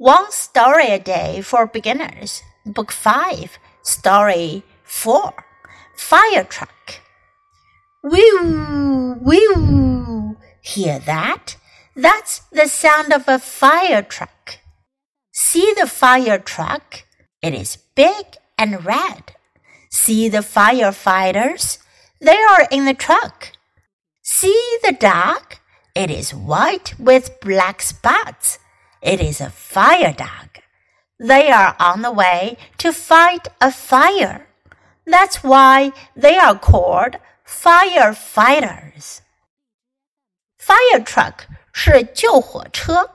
[0.00, 5.34] One Story a Day for Beginners, Book 5, Story 4
[5.94, 7.02] Fire Truck.
[8.02, 10.38] Whew, whew.
[10.62, 11.56] Hear that?
[11.94, 14.60] That's the sound of a fire truck.
[15.32, 17.04] See the fire truck?
[17.42, 18.24] It is big
[18.56, 19.32] and red.
[19.90, 21.76] See the firefighters?
[22.22, 23.52] They are in the truck.
[24.22, 25.56] See the dog?
[25.94, 28.58] It is white with black spots.
[29.01, 30.61] It is a fire dog.
[31.19, 34.47] They are on the way to fight a fire.
[35.05, 39.19] That's why they are called firefighters.
[40.57, 43.09] Fire truck 是救火车，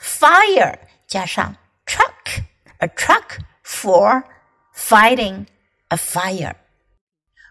[0.00, 4.24] fire 加上 truck，a truck for
[4.74, 5.46] fighting
[5.88, 6.56] a fire.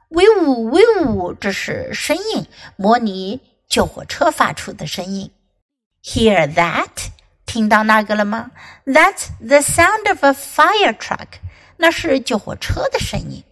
[0.10, 5.32] 威呜威呜，这是声音，模拟救火车发出的声音。
[6.04, 6.99] Hear that？
[7.50, 8.52] 听到那个了吗？
[8.86, 11.28] That's the sound of a fire truck。
[11.78, 13.44] 那是救火车的声音。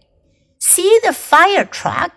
[0.60, 2.10] See the fire truck？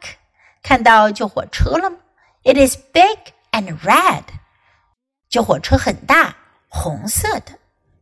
[0.63, 1.97] 看到救火车了吗？
[2.43, 4.23] It is big and red。
[5.29, 6.35] 救火车很大，
[6.69, 7.59] 红色的。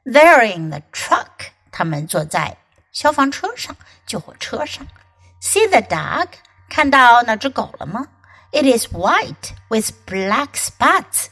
[0.09, 1.51] they're in the truck.
[1.71, 2.57] 他们坐在
[2.93, 4.87] 消防车上，救火车上。
[5.41, 6.29] See the dog?
[6.69, 8.07] 看到那只狗了吗？
[8.53, 11.27] It is white with black spots.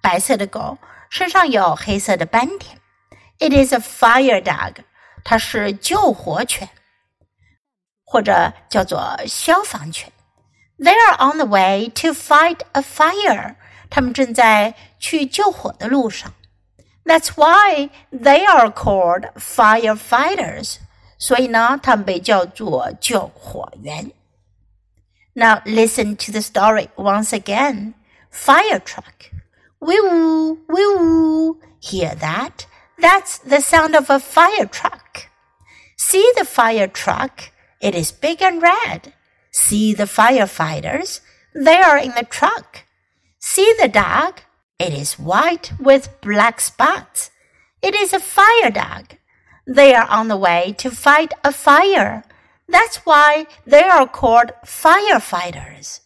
[0.00, 0.78] 白色的狗
[1.10, 2.80] 身上有黑色的斑点。
[3.38, 4.76] It is a fire dog.
[5.24, 6.68] 它是救火犬，
[8.04, 10.12] 或者叫做消防犬。
[10.78, 13.56] They are on the way to fight a fire.
[13.88, 16.32] 他们正在去救火的路上。
[17.04, 20.78] that's why they are called firefighters.
[21.18, 24.12] 所以呢，他们被叫做救火员。
[25.34, 27.94] Now listen to the story once again.
[28.30, 29.30] Fire truck.
[29.80, 31.58] Wee-woo, wee-woo.
[31.80, 32.66] Hear that?
[32.98, 35.28] That's the sound of a fire truck.
[35.96, 37.50] See the fire truck?
[37.80, 39.12] It is big and red.
[39.50, 41.20] See the firefighters?
[41.54, 42.84] They are in the truck.
[43.38, 44.40] See the dog?
[44.81, 47.29] It is white with black spots.
[47.83, 49.15] It is a fire dog.
[49.67, 52.23] They are on the way to fight a fire.
[52.67, 55.99] That's why they are called firefighters.